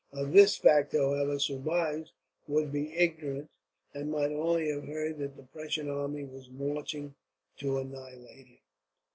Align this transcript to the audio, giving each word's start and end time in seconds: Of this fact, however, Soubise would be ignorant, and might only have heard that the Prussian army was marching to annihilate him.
Of 0.11 0.33
this 0.33 0.57
fact, 0.57 0.93
however, 0.93 1.37
Soubise 1.37 2.09
would 2.47 2.71
be 2.71 2.91
ignorant, 2.91 3.51
and 3.93 4.09
might 4.09 4.31
only 4.31 4.67
have 4.71 4.85
heard 4.87 5.19
that 5.19 5.37
the 5.37 5.43
Prussian 5.43 5.89
army 5.91 6.23
was 6.23 6.49
marching 6.49 7.13
to 7.57 7.77
annihilate 7.77 8.47
him. 8.47 8.57